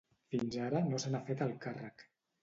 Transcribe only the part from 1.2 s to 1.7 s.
fet el